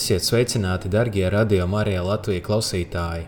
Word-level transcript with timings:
Esiet 0.00 0.24
sveicināti, 0.24 0.88
darbie 0.88 1.26
radio 1.28 1.66
Marija 1.68 2.00
Latvijas 2.00 2.46
klausītāji! 2.46 3.26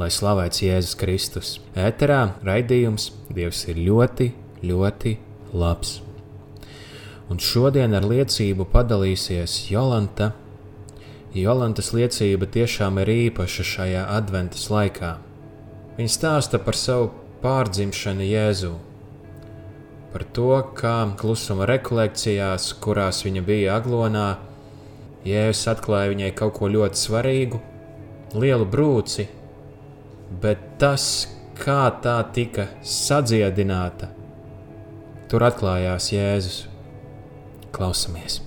Lai 0.00 0.06
slavēts 0.08 0.62
Jēzus 0.62 0.96
Kristus! 0.96 1.50
Ēterā 1.76 2.30
raidījums 2.48 3.10
Dievs 3.28 3.60
ir 3.68 3.76
ļoti, 3.84 4.30
ļoti 4.64 5.12
labs. 5.52 5.90
Un 7.28 7.42
šodien 7.44 7.92
ar 7.92 8.08
liecību 8.08 8.64
padalīsies 8.72 9.58
Jolanta. 9.68 10.30
Jolantas 11.36 11.92
liecība 11.92 12.48
tiešām 12.56 13.04
ir 13.04 13.12
īpaša 13.18 13.68
šajā 13.74 14.08
adventas 14.16 14.64
laikā. 14.72 15.14
Viņa 16.00 16.16
stāsta 16.16 16.64
par 16.64 16.80
savu 16.86 17.12
pārdzimšanu 17.44 18.32
Jēzū, 18.32 18.74
par 20.16 20.24
to, 20.32 20.52
kā 20.72 20.98
klusuma 21.20 21.68
rekolekcijās, 21.68 22.72
kurās 22.80 23.26
viņa 23.28 23.48
bija 23.52 23.76
aglonā, 23.76 24.28
Jēzus 25.26 25.66
atklāja 25.72 26.12
viņai 26.12 26.30
kaut 26.38 26.54
ko 26.58 26.68
ļoti 26.70 27.00
svarīgu, 27.00 27.58
lielu 28.38 28.66
brūci, 28.68 29.26
bet 30.42 30.62
tas, 30.78 31.26
kā 31.58 31.88
tā 32.04 32.20
tika 32.34 32.68
sadziedināta, 32.86 34.12
tur 35.30 35.46
atklājās 35.48 36.12
Jēzus. 36.14 36.60
Klausamies! 37.74 38.38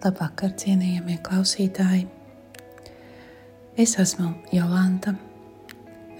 Labvakar, 0.00 0.52
cienījamie 0.58 1.18
klausītāji! 1.24 2.06
Es 3.80 3.94
esmu 4.00 4.32
Jolanta, 4.52 5.14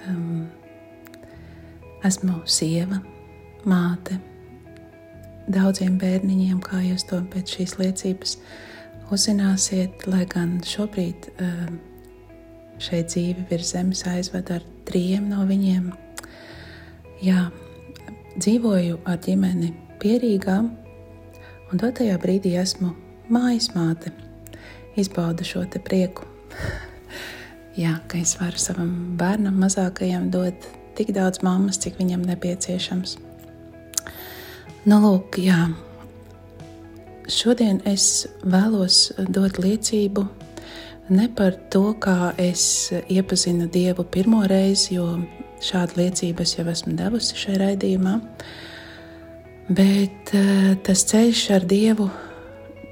um, 0.08 0.46
esmu 2.06 2.40
sieva, 2.48 3.00
māte 3.68 4.20
daudziem 5.54 5.98
bērniņiem, 6.00 6.58
kā 6.64 6.82
jūs 6.84 7.06
to 7.10 7.20
pēc 7.32 7.56
šīs 7.56 7.76
liecības 7.80 8.36
uzzināsiet, 9.10 10.06
lai 10.06 10.24
gan 10.30 10.58
šobrīd 10.66 11.30
ehm, 11.42 11.78
šeit 12.80 13.10
dzīve 13.12 13.46
virs 13.50 13.72
zemes 13.74 14.04
aizved 14.08 14.52
ar 14.54 14.64
trījiem 14.88 15.28
no 15.32 15.44
viņiem. 15.48 15.90
Jā, 17.24 17.48
dzīvoju 18.38 19.00
ar 19.10 19.18
ģimeni 19.24 19.72
pierīgā, 20.00 20.58
un 21.70 21.82
dotajā 21.82 22.16
brīdī 22.22 22.54
esmu 22.60 22.94
mājas 23.30 23.70
māte. 23.74 24.14
Izbaudu 24.98 25.46
šo 25.46 25.64
te 25.70 25.78
prieku. 25.82 26.26
Jā, 27.80 28.00
ka 28.10 28.18
es 28.18 28.34
varu 28.40 28.58
savam 28.58 28.90
bērnam 29.20 29.60
mazākajam 29.62 30.30
dot 30.34 30.66
tik 30.98 31.14
daudz 31.16 31.44
mammas, 31.46 31.78
cik 31.80 32.00
viņam 32.00 32.26
nepieciešams. 32.26 33.29
Nu, 34.88 34.96
lūk, 34.96 35.36
jā. 35.44 35.66
Šodien 37.28 37.82
es 37.84 38.24
vēlos 38.48 39.10
dot 39.28 39.58
liecību 39.60 40.24
ne 41.12 41.26
par 41.36 41.58
to, 41.68 41.90
kā 42.00 42.30
es 42.40 42.88
iepazinu 43.12 43.68
Dievu 43.68 44.06
pirmo 44.08 44.40
reizi, 44.48 44.94
jo 44.96 45.18
šādu 45.60 46.00
liecību 46.00 46.46
es 46.46 46.56
jau 46.56 46.64
esmu 46.72 46.94
devusi 46.96 47.36
šajā 47.36 47.60
raidījumā, 47.60 48.16
bet 49.68 50.32
uh, 50.38 50.72
tas 50.86 51.04
ceļš 51.12 51.44
ar 51.58 51.68
Dievu 51.68 52.08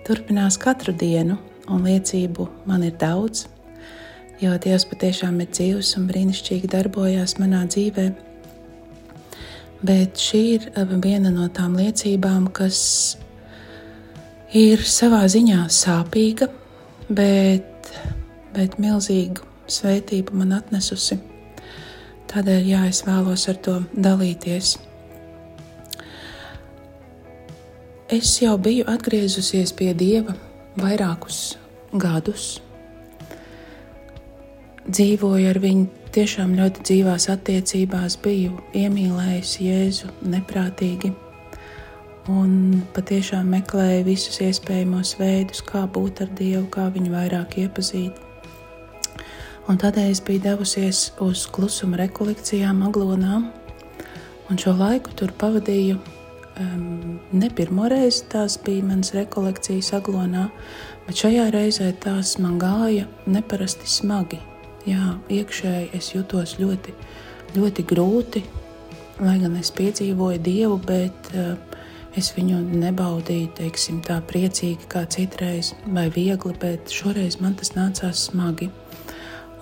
turpinās 0.05 0.61
katru 0.61 0.93
dienu, 0.93 1.41
un 1.73 1.89
liecību 1.89 2.51
man 2.69 2.85
ir 2.85 3.01
daudz, 3.01 3.47
jo 4.45 4.53
Dievs 4.61 4.85
patiešām 4.93 5.41
ir 5.41 5.49
dzīvs 5.57 5.97
un 5.97 6.09
brīnišķīgi 6.13 6.69
darbojās 6.77 7.39
manā 7.41 7.65
dzīvēm 7.65 8.28
bet 9.83 10.19
šī 10.19 10.43
ir 10.57 10.69
eh, 10.75 10.95
viena 11.03 11.31
no 11.35 11.49
tām 11.55 11.77
liecībām, 11.79 12.49
kas 12.55 12.81
ir 14.57 14.83
savā 14.83 15.25
ziņā 15.29 15.67
sāpīga, 15.73 16.49
bet, 17.09 17.93
bet 18.57 18.79
milzīgu 18.81 19.45
svētību 19.69 20.37
man 20.41 20.57
atnesusi. 20.59 21.19
Tādēļ, 22.29 22.67
jā, 22.69 22.83
es 22.91 23.03
vēlos 23.07 23.47
ar 23.49 23.61
to 23.65 23.79
dalīties. 23.97 24.77
Es 28.13 28.35
jau 28.41 28.55
biju 28.61 28.87
atgriezusies 28.89 29.73
pie 29.77 29.93
Dieva 29.97 30.33
vairākus 30.81 31.59
gadus. 31.93 32.59
Dzīvoju 34.89 35.49
ar 35.51 35.61
viņu 35.61 35.98
tiešām 36.15 36.53
ļoti 36.59 36.85
dzīvās 36.87 37.29
attiecībās 37.33 38.19
biju 38.23 38.59
iemīlējusi 38.77 39.67
Jēzu 39.67 40.11
neprātīgi 40.31 41.11
un 42.29 42.83
patiešām 42.97 43.49
meklēju 43.55 44.05
visus 44.07 44.41
iespējamos 44.45 45.15
veidus, 45.21 45.63
kā 45.65 45.87
būt 45.89 46.23
ar 46.25 46.33
Dievu, 46.39 46.67
kā 46.73 46.89
viņu 46.93 47.13
vairāk 47.15 47.57
iepazīt. 47.65 48.21
Un 49.69 49.81
tādēļ 49.81 50.13
es 50.13 50.21
biju 50.25 50.45
devusies 50.45 51.01
uz 51.25 51.47
klusuma 51.53 52.01
rekolekcijām 52.01 52.85
Aglonā, 52.89 53.41
un 54.49 54.61
šo 54.61 54.77
laiku 54.77 55.13
tur 55.17 55.33
pavadīju 55.41 55.99
um, 55.99 57.19
ne 57.33 57.51
pirmo 57.53 57.89
reizi. 57.93 58.25
Tās 58.33 58.57
bija 58.65 58.87
manas 58.87 59.13
rekolekcijas 59.17 59.93
Aglonā, 60.01 60.49
bet 61.09 61.25
šajā 61.25 61.51
reizē 61.53 61.91
tās 62.01 62.37
man 62.41 62.57
gāja 62.61 63.09
neparasti 63.29 63.89
smagi 63.89 64.41
jā, 64.87 65.17
iekšēji 65.33 65.91
es 65.99 66.13
jutos 66.15 66.57
ļoti, 66.61 66.95
ļoti 67.57 67.85
grūti, 67.89 68.45
lai 69.23 69.39
gan 69.43 69.57
es 69.59 69.73
piedzīvoju 69.75 70.43
Dievu, 70.45 70.79
bet 70.87 71.33
uh, 71.35 71.57
es 72.19 72.31
viņu 72.37 72.61
nebaudīju, 72.83 73.51
teiksim, 73.59 74.01
tā 74.07 74.19
priecīgi 74.29 74.89
kā 74.91 75.05
citreiz, 75.11 75.73
vai 75.87 76.09
viegli, 76.15 76.55
bet 76.61 76.93
šoreiz 76.93 77.39
man 77.43 77.57
tas 77.59 77.75
nācās 77.77 78.29
smagi. 78.31 78.71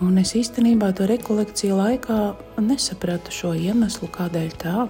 Un 0.05 0.19
es 0.21 0.35
īstenībā 0.37 0.91
to 0.97 1.07
rekolekciju 1.09 1.77
laikā 1.79 2.21
nesapratu 2.61 3.33
šo 3.33 3.55
iemeslu, 3.57 4.11
kādēļ 4.13 4.51
tā, 4.61 4.87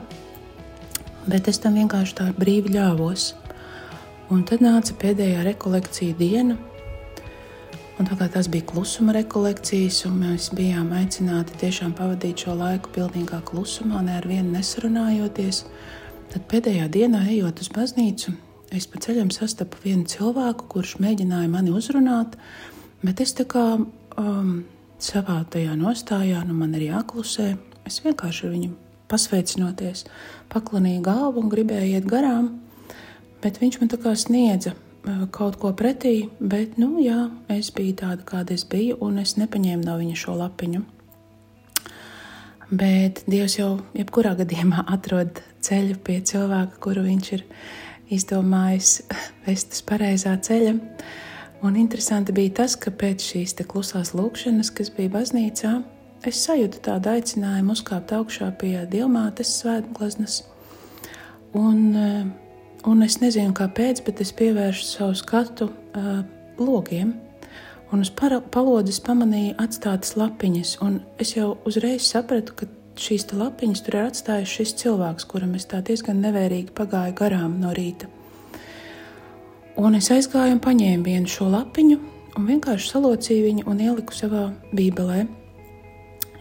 bet 1.30 1.46
es 1.50 1.60
tam 1.62 1.78
vienkārši 1.78 2.16
tā 2.18 2.30
brīvi 2.34 2.74
ļāvos. 2.74 3.34
Un 4.34 4.42
tad 4.42 4.64
nāca 4.64 4.96
pēdējā 4.98 5.44
rekolekcija 5.46 6.16
diena, 6.18 6.56
Un 7.96 8.04
tā 8.04 8.12
kā 8.12 8.26
tas 8.28 8.44
bija 8.52 8.66
klusuma 8.68 9.14
rekolekcijas, 9.16 10.02
un 10.04 10.18
mēs 10.20 10.50
bijām 10.52 10.90
aicināti 10.92 11.54
tiešām 11.62 11.94
pavadīt 11.96 12.42
šo 12.44 12.52
laiku 12.58 12.90
pilnīgā 12.92 13.38
klusumā, 13.48 14.02
ne 14.04 14.18
ar 14.18 14.28
vienu 14.28 14.52
nesarunājoties, 14.52 15.62
tad 16.34 16.44
pēdējā 16.50 16.90
dienā, 16.92 17.22
ejot 17.32 17.64
uz 17.64 17.70
baznīcu, 17.72 18.34
es 18.76 18.84
pa 18.92 19.00
ceļam 19.00 19.32
sastapu 19.32 19.80
vienu 19.86 20.04
cilvēku, 20.12 20.68
kurš 20.74 20.98
mēģināja 21.00 21.48
mani 21.48 21.72
uzrunāt, 21.72 22.36
bet 23.00 23.24
es 23.24 23.32
tā 23.38 23.48
kā 23.48 23.64
um, 23.80 24.54
savā 25.00 25.40
tajā 25.56 25.80
nostājā, 25.80 26.44
nu 26.44 26.60
man 26.60 26.76
ir 26.76 26.90
jāklusē, 26.90 27.54
es 27.88 28.02
vienkārši 28.04 28.52
viņu 28.52 28.74
pasveicinoties, 29.08 30.04
paklanīju 30.52 31.00
galvu 31.06 31.46
un 31.46 31.48
gribēju 31.48 31.96
iet 31.96 32.12
garām, 32.12 32.58
bet 33.40 33.62
viņš 33.64 33.80
man 33.80 33.96
tā 33.96 34.04
kā 34.04 34.12
sniedza 34.12 34.76
kaut 35.30 35.56
ko 35.62 35.72
pretī, 35.76 36.28
bet, 36.40 36.76
nu, 36.80 36.96
jā, 37.02 37.28
es 37.52 37.70
biju 37.74 37.94
tāda, 38.02 38.24
kāda 38.26 38.54
es 38.56 38.64
biju, 38.68 38.98
un 39.04 39.20
es 39.22 39.36
nepaņēmu 39.38 39.86
no 39.86 39.96
viņa 40.00 40.18
šo 40.18 40.36
lapiņu. 40.40 40.82
Bet 42.66 43.22
Dievs 43.30 43.58
jau 43.60 43.76
jebkurā 43.94 44.34
gadījumā 44.40 44.86
atrod 44.96 45.42
ceļu 45.62 46.00
pie 46.06 46.20
cilvēka, 46.26 46.80
kuru 46.82 47.06
viņš 47.06 47.32
ir 47.38 47.44
izdomājis 48.16 48.96
vest 49.46 49.78
uz 49.78 49.84
pareizā 49.86 50.34
ceļa. 50.42 50.74
Un 51.66 51.78
interesanti 51.80 52.34
bija 52.36 52.58
tas, 52.62 52.74
ka 52.76 52.92
pēc 52.92 53.22
šīs 53.30 53.56
klusās 53.66 54.12
lūkšanas, 54.14 54.70
kas 54.76 54.90
bija 54.94 55.14
baznīcā, 55.14 55.76
es 56.26 56.42
sajūtu 56.44 56.82
tādu 56.84 57.14
aicinājumu 57.14 57.72
uzkāpt 57.72 58.12
augšā 58.12 58.50
pie 58.60 58.74
diamātes 58.90 59.54
svētglaznas. 59.62 60.42
Un 61.56 61.96
Un 62.86 63.02
es 63.02 63.18
nezinu, 63.18 63.50
kāpēc, 63.56 64.04
bet 64.06 64.20
es 64.22 64.30
pievēršu 64.36 64.84
savu 64.86 65.14
skatu 65.18 65.66
uh, 65.68 66.20
logiem. 66.62 67.16
Un 67.94 68.02
uz 68.02 68.10
palodzes 68.14 68.98
pamanīju 69.02 69.56
atstātas 69.62 70.16
lapiņas, 70.18 70.76
un 70.82 71.00
es 71.22 71.36
jau 71.36 71.54
uzreiz 71.66 72.06
sapratu, 72.06 72.54
ka 72.58 72.68
šīs 72.98 73.28
lapiņas 73.30 73.82
tur 73.86 73.98
ir 73.98 74.08
atstājis 74.08 74.54
šis 74.58 74.74
cilvēks, 74.82 75.26
kuram 75.30 75.54
es 75.58 75.66
tā 75.70 75.82
diezgan 75.86 76.22
nevērīgi 76.24 76.74
pagāju 76.74 77.14
garām 77.18 77.58
no 77.62 77.74
rīta. 77.76 78.10
Un 79.76 79.98
es 79.98 80.08
aizgāju 80.14 80.56
un 80.56 80.62
paņēmu 80.64 81.04
vienu 81.04 81.30
šo 81.30 81.50
lapiņu 81.52 81.98
un 82.36 82.46
vienkārši 82.48 82.92
salocīju 82.94 83.48
viņu 83.50 83.66
un 83.70 83.82
ieliku 83.82 84.14
savā 84.16 84.46
bībelē. 84.72 85.26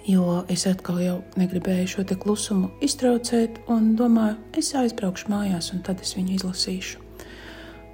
Jo 0.06 0.44
es 0.54 0.68
atkal 0.70 1.00
jau 1.02 1.16
negribēju 1.34 1.88
šo 1.90 2.04
klusumu 2.22 2.70
iztraucēt, 2.86 3.58
un 3.74 3.96
domāju, 3.98 4.36
es 4.54 4.70
aizbraukšu 4.78 5.32
mājās, 5.34 5.72
un 5.74 5.82
tad 5.82 6.04
es 6.06 6.14
viņu 6.14 6.36
izlasīšu. 6.36 7.00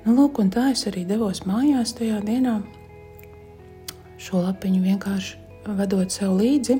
Nu, 0.03 0.15
lūk, 0.17 0.41
un 0.43 0.49
tā 0.51 0.71
es 0.73 0.83
arī 0.89 1.05
devos 1.07 1.45
mājās 1.47 1.93
tajā 1.95 2.19
dienā, 2.25 2.57
šo 4.19 4.41
lapiņu 4.43 4.81
vienkārši 4.83 5.37
vedot 5.77 6.11
sev 6.11 6.35
līdzi. 6.39 6.79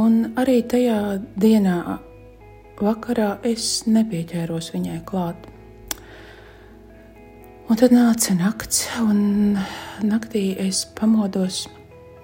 Un 0.00 0.32
arī 0.40 0.62
tajā 0.66 1.18
dienā, 1.36 1.98
vakarā, 2.80 3.34
es 3.46 3.84
nepieķēros 3.86 4.72
viņai 4.74 5.02
klāt. 5.06 5.50
Un 7.68 7.80
tad 7.80 7.92
nāca 7.92 8.34
nakts, 8.36 8.86
un 9.00 9.58
naktī 10.04 10.50
es 10.60 10.82
pamodos 10.96 11.66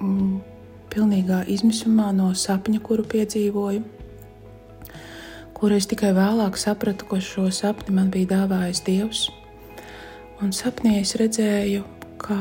mm, 0.00 0.49
pilnīgā 0.90 1.44
izmisumā 1.50 2.10
no 2.16 2.30
sapņa, 2.36 2.80
kuru 2.84 3.04
piedzīvoju, 3.10 3.82
kuru 5.56 5.76
es 5.76 5.86
tikai 5.90 6.12
vēlāk 6.16 6.58
sapratu, 6.60 7.06
ko 7.08 7.20
šo 7.22 7.46
sapni 7.54 7.94
man 7.96 8.10
bija 8.12 8.32
dāvājis 8.34 8.82
Dievs. 8.86 9.22
Un 10.40 10.54
sapnī 10.56 10.96
es 11.02 11.14
redzēju, 11.20 11.84
ka 12.20 12.38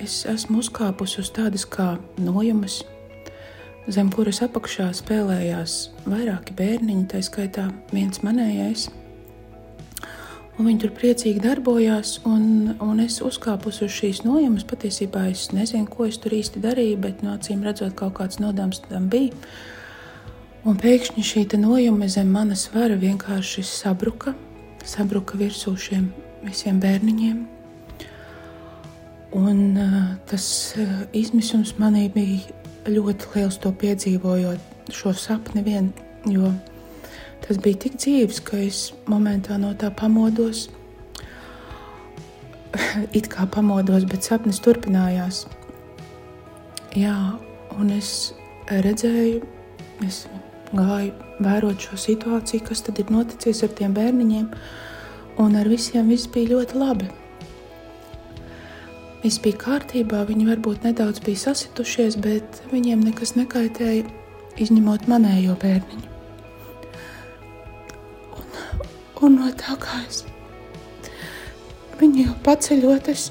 es 0.00 0.22
esmu 0.28 0.60
uzkāpusi 0.60 1.22
uz 1.22 1.32
tādas 1.32 1.64
kā 1.64 1.94
nojumas, 2.20 2.82
zem 3.88 4.12
kuras 4.12 4.42
apakšā 4.44 4.90
spēlējās 5.00 5.80
vairāki 6.04 6.56
bērniņi, 6.60 7.08
tā 7.10 7.24
skaitā 7.24 7.70
viens 7.92 8.20
manējais. 8.26 8.90
Un 10.60 10.66
viņi 10.68 10.82
tur 10.82 10.90
priecīgi 10.92 11.40
darbojās, 11.40 12.18
un, 12.28 12.74
un 12.84 12.98
es 13.00 13.14
uzkāpu 13.24 13.70
uz 13.72 13.78
šīs 13.80 14.18
nojamas. 14.26 14.66
Patiesībā 14.68 15.22
es 15.30 15.46
nezinu, 15.56 15.86
ko 15.88 16.04
es 16.04 16.18
tur 16.20 16.34
īsti 16.36 16.60
darīju, 16.60 16.98
bet 17.00 17.22
no 17.24 17.32
acīm 17.32 17.62
redzot, 17.64 17.94
kaut 17.96 18.18
kāds 18.18 18.42
nodoms 18.42 18.82
tam 18.84 19.06
bija. 19.08 19.32
Un 20.68 20.76
pēkšņi 20.76 21.24
šī 21.24 21.46
nojuma 21.56 22.10
zem 22.12 22.28
manas 22.28 22.66
svara 22.68 23.00
vienkārši 23.00 23.64
sabruka, 23.64 24.34
sabruka 24.84 25.40
virsū 25.40 25.72
šiem 25.80 26.10
visiem 26.44 26.76
bērniņiem. 26.84 27.40
Un, 29.40 29.58
uh, 29.80 29.98
tas 30.28 30.44
uh, 30.76 30.96
izmisums 31.16 31.72
manī 31.80 32.10
bija 32.12 32.92
ļoti 32.92 33.32
liels 33.32 33.56
to 33.64 33.72
piedzīvojot 33.80 34.92
šo 34.92 35.16
sapni 35.16 35.64
vien, 35.64 35.88
jo 36.28 36.52
tas 37.46 37.60
bija 37.62 37.82
tik 37.86 37.96
dzīves, 38.00 38.42
ka 38.46 38.58
es 38.60 38.90
momentā 39.10 39.58
no 39.60 39.72
tā 39.78 39.90
pamodos. 39.94 40.68
It 43.18 43.30
kā 43.32 43.46
pamodos, 43.50 44.06
bet 44.10 44.26
sapnis 44.26 44.60
turpinājās. 44.62 45.44
Jā, 46.98 47.16
un 47.78 47.90
es 47.94 48.32
redzēju, 48.70 49.42
es 50.06 50.24
gāju 50.74 51.12
vērot 51.42 51.86
šo 51.86 51.98
situāciju, 51.98 52.66
kas 52.68 52.84
tad 52.86 53.00
ir 53.02 53.10
noticis 53.14 53.62
ar 53.66 53.72
tiem 53.78 53.94
bērniņiem, 53.96 54.50
un 55.42 55.56
ar 55.58 55.70
visiem 55.70 56.10
viss 56.12 56.30
bija 56.30 56.54
ļoti 56.54 56.78
labi. 56.78 57.10
Viss 59.20 59.40
bija 59.44 59.58
kārtībā, 59.60 60.22
viņi 60.28 60.46
varbūt 60.48 60.86
nedaudz 60.88 61.20
bija 61.24 61.44
sasitušies, 61.46 62.16
bet 62.24 62.62
viņiem 62.72 63.02
nekas 63.04 63.36
nekaitēja, 63.36 64.06
izņemot 64.60 65.10
manējo 65.10 65.58
bērniņu. 65.60 66.09
Un 69.20 69.40
no 69.40 69.52
tā 69.56 69.76
kā 69.80 70.02
es 70.08 70.24
viņu 72.00 72.24
jau 72.24 72.34
paceļot, 72.46 73.10
es 73.12 73.28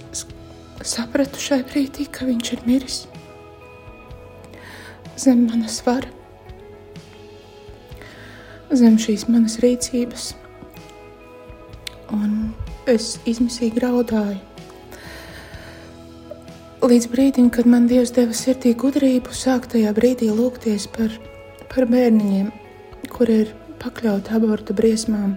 sapratu 0.85 1.41
šai 1.41 1.63
brīdī, 1.67 2.05
ka 2.11 2.27
viņš 2.27 2.51
ir 2.53 2.65
miris. 2.67 2.99
Zem 5.19 5.47
manas 5.49 5.79
vara, 5.83 6.07
zem 8.69 8.99
šīs 9.01 9.25
manas 9.31 9.57
rīcības. 9.63 10.29
Un 12.15 12.53
es 12.89 13.17
izmisīgi 13.29 13.83
raudāju. 13.83 14.39
Līdz 16.79 17.09
brīdim, 17.11 17.49
kad 17.51 17.67
man 17.67 17.89
Dievs 17.89 18.13
deva 18.15 18.33
sirdī 18.37 18.71
gudrību, 18.79 19.33
sākt 19.35 19.73
tajā 19.73 19.91
brīdī 19.97 20.29
lūgties 20.31 20.87
par, 20.93 21.11
par 21.73 21.89
bērniņiem, 21.91 22.47
kur 23.11 23.29
ir 23.33 23.51
pakļauti 23.83 24.31
abortu 24.37 24.77
briesmām, 24.77 25.35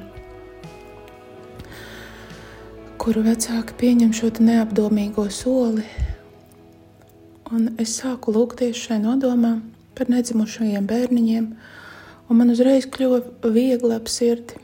kuru 3.03 3.25
vecāki 3.27 3.75
pieņem 3.81 4.13
šo 4.15 4.29
neapdomīgo 4.47 5.25
soli. 5.35 5.83
Un 7.51 7.73
es 7.83 7.97
sāku 7.99 8.31
lūgties 8.31 8.79
šai 8.79 9.01
nodomā 9.03 9.57
par 9.99 10.11
nedzimušajiem 10.13 10.85
bērniņiem, 10.87 11.49
un 12.31 12.39
man 12.39 12.53
uzreiz 12.53 12.87
kļuva 12.87 13.51
viegli 13.57 13.97
ap 13.97 14.07
sirdi. 14.07 14.61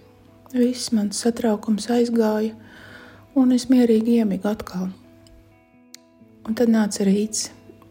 Viss 0.53 0.93
mans 0.95 1.19
satraukums 1.19 1.89
aizgāja, 1.91 2.53
un 3.35 3.51
es 3.57 3.67
mierīgi 3.73 4.21
iemigu 4.21 4.47
atkal. 4.53 4.87
Un 6.47 6.55
tad 6.55 6.71
nāca 6.71 7.09
rīts, 7.09 7.49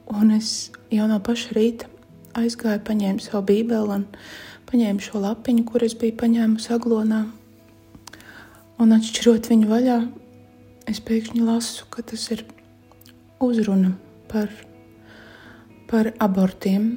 un 0.07 0.31
es 0.37 0.69
jau 0.95 1.09
no 1.11 1.17
paša 1.25 1.57
rīta 1.57 1.89
aizgāju, 2.39 2.85
paņēmu 2.87 3.25
savu 3.25 3.49
bībeli 3.49 3.97
un 3.97 4.07
paņēmu 4.71 5.03
šo 5.09 5.25
lapiņu, 5.25 5.67
kur 5.67 5.83
es 5.83 5.97
biju 5.99 6.15
paņēmusi 6.23 6.71
aglonā. 6.77 7.25
Un 8.79 8.95
atšķirot 8.95 9.51
viņu 9.51 9.69
vaļā, 9.73 9.99
es 10.87 11.01
pēkšņi 11.03 11.43
lasu, 11.43 11.85
ka 11.93 12.03
tas 12.07 12.23
ir 12.35 12.45
uzruna 13.43 13.93
par, 14.31 14.49
par 15.91 16.11
abortiem. 16.23 16.89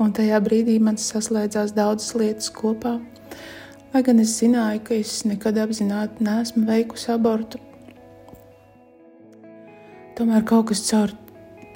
Un 0.00 0.12
tajā 0.16 0.38
brīdī 0.44 0.78
man 0.82 0.96
saslēdzās 1.00 1.74
daudzas 1.76 2.14
lietas 2.16 2.52
kopā. 2.54 2.98
Lai 3.90 4.04
gan 4.06 4.22
es 4.22 4.36
zināju, 4.38 4.84
ka 4.86 4.94
es 4.96 5.24
nekad 5.26 5.58
apzināti 5.60 6.24
neesmu 6.24 6.62
veikusi 6.68 7.10
abortu, 7.12 7.58
Tomēr 10.20 10.42
kaut 10.44 10.66
kas 10.68 10.82
caur, 10.84 11.12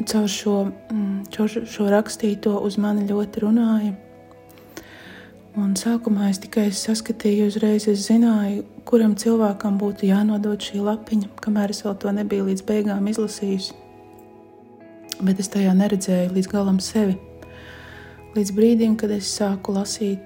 caur 0.04 0.26
šo, 0.28 0.54
mm, 0.92 1.20
caur 1.32 1.48
šo 1.48 1.86
rakstīto 1.88 2.50
uz 2.66 2.74
mani 2.76 3.06
ļoti 3.08 3.40
runāja. 3.40 3.92
Un 5.54 5.76
sākumā 5.78 6.32
es 6.32 6.40
tikai 6.42 6.64
saskatīju, 6.74 7.44
uzreiz 7.46 7.84
es 7.86 8.08
zināju, 8.08 8.64
kuram 8.90 9.12
cilvēkam 9.14 9.76
būtu 9.78 10.08
jānodod 10.08 10.58
šī 10.58 10.80
lapiņa, 10.82 11.28
kamēr 11.44 11.70
es 11.70 11.84
vēl 11.84 11.94
to 12.02 12.10
nebiju 12.16 12.48
līdz 12.48 12.64
beigām 12.66 13.06
izlasījusi. 13.12 13.76
Bet 15.22 15.38
es 15.38 15.52
tajā 15.52 15.70
neredzēju 15.78 16.32
līdz 16.34 16.48
galam 16.50 16.80
sevi. 16.82 17.14
Līdz 18.34 18.50
brīdim, 18.56 18.96
kad 18.98 19.14
es 19.14 19.30
sāku 19.30 19.76
lasīt 19.76 20.18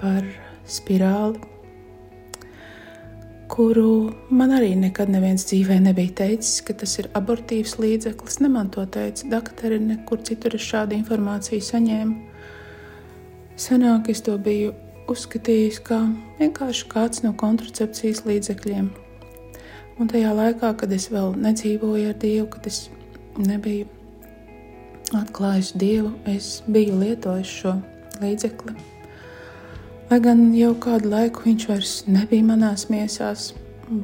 par 0.00 0.26
spirāli, 0.66 1.38
kuru 3.54 4.10
man 4.34 4.56
arī 4.56 4.72
nekad 4.78 5.12
neviens 5.14 5.46
dzīvē 5.46 5.78
nebija 5.84 6.16
teicis, 6.24 6.58
ka 6.66 6.74
tas 6.82 6.96
ir 6.98 7.06
abortīvs 7.14 7.76
līdzeklis. 7.78 8.40
Ne 8.42 8.50
man 8.50 8.74
to 8.74 8.82
teica 8.82 9.30
doktori, 9.30 9.78
nekur 9.78 10.26
citur 10.26 10.58
es 10.58 10.66
šādu 10.66 10.98
informāciju 10.98 11.62
saņēmu. 11.70 12.29
Senāk 13.60 14.08
es 14.08 14.22
to 14.24 14.38
biju 14.40 14.72
uzskatījis 15.12 15.82
kā 15.84 15.98
vienkārši 16.38 16.86
kāds 16.88 17.20
no 17.20 17.34
kontracepcijas 17.36 18.22
līdzekļiem. 18.24 18.86
Un 20.00 20.08
tajā 20.08 20.30
laikā, 20.32 20.70
kad 20.80 20.92
es 20.96 21.10
vēl 21.12 21.34
nedzīvoju 21.36 22.06
ar 22.08 22.16
Dievu, 22.22 22.46
kad 22.54 22.68
es 22.70 22.86
nebiju 23.36 23.84
atklājis 25.18 25.74
Dievu, 25.76 26.14
es 26.24 26.62
biju 26.72 26.96
lietojis 27.02 27.52
šo 27.58 27.74
līdzekli. 28.22 28.78
Lai 30.08 30.20
gan 30.24 30.40
jau 30.56 30.72
kādu 30.80 31.12
laiku 31.12 31.44
viņš 31.50 31.68
vairs 31.68 31.92
nebija 32.08 32.46
manās 32.48 32.86
miesās, 32.88 33.50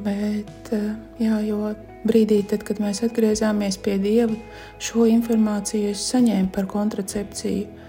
bet 0.05 0.69
eh, 0.77 0.93
jā, 1.23 1.41
jo 1.47 1.73
brīdī, 2.05 2.43
tad, 2.45 2.61
kad 2.67 2.77
mēs 2.83 3.01
atgriezāmies 3.09 3.81
pie 3.81 3.97
Dieva, 4.05 4.37
šo 4.77 5.09
informāciju 5.09 5.95
es 5.95 6.05
saņēmu 6.13 6.53
par 6.53 6.69
kontracepciju, 6.69 7.86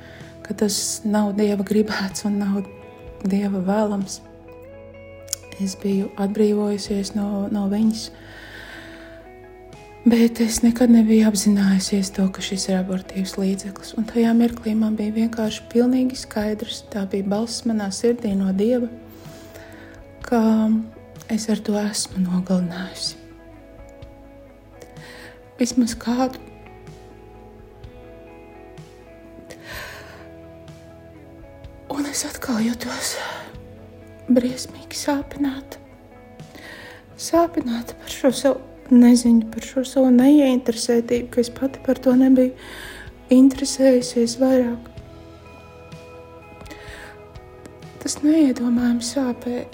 ka 0.49 0.57
tas 0.65 0.79
nav 1.05 1.35
Dieva 1.39 1.67
gribēts 1.67 2.25
un 2.29 2.41
nav 2.41 2.63
Dieva 3.29 3.61
vēlams. 3.65 4.23
Es 5.63 5.75
biju 5.79 6.09
atbrīvojusies 6.23 7.15
no, 7.17 7.47
no 7.53 7.67
viņas, 7.71 8.09
Bet 10.09 10.39
es 10.41 10.63
nekad 10.63 10.89
nebiju 10.95 11.27
apzinājusies 11.29 12.09
to, 12.17 12.25
ka 12.33 12.41
šis 12.41 12.69
ir 12.71 12.79
abortīvs 12.79 13.35
līdzeklis. 13.37 13.91
Un 13.99 14.07
tajā 14.09 14.31
mirklī 14.33 14.73
man 14.79 14.95
bija 14.97 15.13
vienkārši 15.17 15.67
pilnīgi 15.73 16.17
skaidrs, 16.17 16.79
tā 16.89 17.03
bija 17.11 17.27
balss 17.29 17.67
manā 17.69 17.91
sirdī 17.93 18.31
no 18.39 18.49
dieva, 18.57 18.89
ka 20.25 20.41
es 21.29 21.45
ar 21.53 21.61
to 21.67 21.77
esmu 21.83 22.23
nogalinājusi. 22.23 23.19
Vismaz 25.59 25.93
kādu 25.99 26.41
es 32.07 32.21
atkal 32.29 32.61
jutos 32.63 33.17
briesmīgi 34.31 34.95
sāpināta. 34.95 35.81
Sāpināta 37.19 37.97
par 37.99 38.13
šo 38.13 38.31
savu 38.31 38.95
neziņu, 38.95 39.49
par 39.51 39.65
šo 39.67 39.83
savu 39.89 40.13
neieinteresētību, 40.15 41.31
ka 41.33 41.43
es 41.43 41.51
pati 41.51 41.83
par 41.87 41.99
to 42.05 42.15
nebiju 42.15 42.55
interesējusies 43.35 44.37
vairāk. 44.39 44.93
Tas 48.05 48.21
neiedomājami 48.23 49.05
sāpēja. 49.05 49.67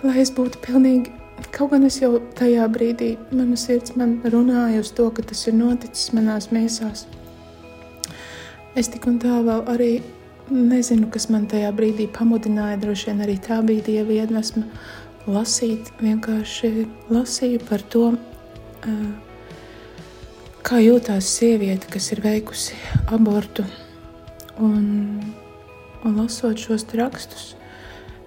Lai 0.00 0.18
es 0.24 0.32
būtu 0.32 0.60
pilnīgi, 0.64 1.12
kaut 1.52 1.74
gan 1.74 1.84
es 1.86 2.00
jau 2.00 2.16
tajā 2.38 2.66
brīdī, 2.72 3.14
mana 3.30 3.56
sirds 3.60 3.94
man 4.00 4.18
runāja 4.24 4.80
uz 4.82 4.92
to, 4.96 5.10
ka 5.14 5.22
tas 5.22 5.46
ir 5.46 5.58
noticis 5.60 6.14
manās 6.16 6.50
miesās. 6.54 7.06
Es 8.78 8.86
tik 8.86 9.08
un 9.10 9.16
tā 9.18 9.40
vēl 9.42 9.64
arī 9.72 9.90
nezinu, 10.50 11.08
kas 11.10 11.26
man 11.32 11.48
tajā 11.50 11.72
brīdī 11.74 12.06
pamudināja. 12.14 12.78
Droši 12.78 13.10
vien 13.10 13.24
arī 13.24 13.34
tā 13.42 13.58
bija 13.66 13.82
dieva 13.88 14.20
iedvesma 14.20 14.62
lasīt. 15.26 15.90
Vienkārši 15.98 16.70
lasīju 17.10 17.64
par 17.66 17.82
to, 17.90 18.04
kā 20.66 20.80
jūtās 20.84 21.32
sieviete, 21.34 21.90
kas 21.90 22.12
ir 22.14 22.22
veikusi 22.22 22.78
abortu. 23.10 23.66
Un, 24.60 25.18
un 26.06 26.18
lasot 26.20 26.60
šos 26.60 26.86
rakstus, 26.94 27.54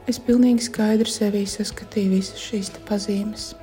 es 0.09 0.19
pilnīgi 0.19 0.67
skaidri 0.67 1.11
sevī 1.11 1.45
saskatīju 1.47 2.17
visas 2.17 2.41
šīs 2.41 2.73
pazīmes 2.87 3.53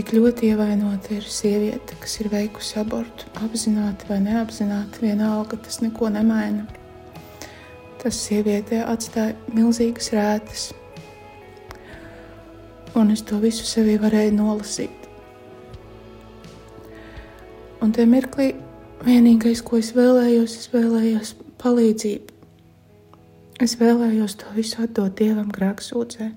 cik 0.00 0.14
ļoti 0.16 0.48
ievainota 0.48 1.10
ir 1.12 1.24
sieviete, 1.28 1.92
kas 2.00 2.14
ir 2.22 2.30
veikusi 2.32 2.78
abortu, 2.80 3.26
apzināti 3.44 4.06
vai 4.08 4.16
neapzināti, 4.24 5.02
vienalga 5.04 5.58
tas 5.60 5.82
neko 5.84 6.08
nemaina. 6.14 6.64
Tas 8.00 8.16
sievietē 8.24 8.78
atstāja 8.88 9.34
milzīgas 9.52 10.08
rētas, 10.16 10.62
un 12.96 13.12
es 13.12 13.20
to 13.28 13.42
visu 13.44 13.68
sevī 13.68 13.98
varēju 14.00 14.38
nolasīt. 14.38 15.04
Un 17.84 17.92
tajā 17.92 18.08
mirklī 18.08 18.54
vienīgais, 19.04 19.60
ko 19.60 19.82
es 19.84 19.92
vēlējos, 19.98 20.56
es 20.62 20.72
vēlējos 20.72 21.36
palīdzību. 21.60 22.29
Es 23.60 23.74
vēlējos 23.76 24.38
to 24.40 24.52
visu 24.56 24.78
atdot 24.80 25.18
Dievam 25.18 25.50
grēksūdzē, 25.52 26.30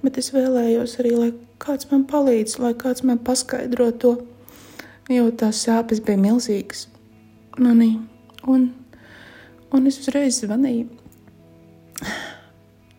bet 0.00 0.16
es 0.20 0.30
vēlējos 0.32 0.96
arī, 1.02 1.10
lai 1.18 1.30
kāds 1.60 1.90
man 1.90 2.06
palīdz, 2.08 2.56
lai 2.62 2.72
kāds 2.80 3.04
man 3.04 3.18
paskaidro 3.20 3.90
to, 4.00 4.14
jo 5.12 5.26
tās 5.36 5.60
sāpes 5.66 6.00
bija 6.04 6.20
milzīgas 6.22 6.86
manī. 7.60 7.98
Un, 8.48 8.70
un 9.76 9.90
es 9.90 10.00
uzreiz 10.00 10.40
zvanīju. 10.40 10.88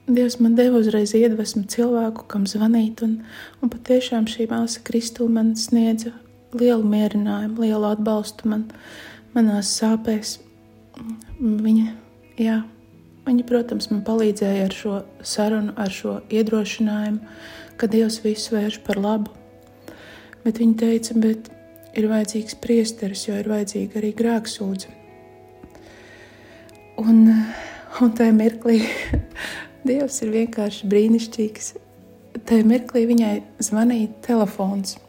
Dievs 0.05 0.37
man 0.37 0.53
deva 0.53 0.77
uzreiz 0.77 1.15
iedvesmu 1.17 1.63
cilvēku, 1.73 2.27
kam 2.29 2.45
zvanīt, 2.45 3.01
un, 3.01 3.17
un 3.65 3.73
patiešām 3.73 4.29
šī 4.29 4.45
māsa 4.51 4.83
Kristūna 4.85 5.39
man 5.39 5.51
sniedza 5.57 6.13
lielu 6.53 6.85
mierinājumu, 6.85 7.65
lielu 7.65 7.89
atbalstu 7.89 8.53
man, 8.53 8.67
manās 9.33 9.73
sāpēs. 9.79 10.37
Viņa, 11.41 11.89
jā, 12.37 12.61
Viņa, 13.25 13.43
protams, 13.49 13.87
man 13.89 14.03
palīdzēja 14.05 14.65
ar 14.67 14.73
šo 14.75 14.95
sarunu, 15.25 15.73
ar 15.81 15.89
šo 15.89 16.19
iedrošinājumu, 16.29 17.23
ka 17.79 17.89
Dievs 17.89 18.19
visu 18.21 18.53
vērš 18.53 18.83
par 18.85 18.99
labu. 19.01 19.33
Bet 20.43 20.61
viņa 20.61 20.75
teica, 20.83 21.15
bet 21.23 21.49
ir 21.97 22.05
vajadzīgs 22.11 22.59
priesteris, 22.61 23.23
jo 23.25 23.39
ir 23.39 23.49
vajadzīga 23.49 23.97
arī 23.97 24.11
grēksūdze. 24.19 24.93
Un, 27.01 27.25
un 28.05 28.13
tajā 28.15 28.35
mirklī 28.37 28.77
Dievs 29.89 30.21
ir 30.21 30.35
vienkārši 30.37 30.91
brīnišķīgs. 30.93 31.73
Tajā 32.45 32.69
mirklī 32.69 33.07
viņai 33.09 33.33
zvanīja 33.65 34.13
telefons. 34.29 34.99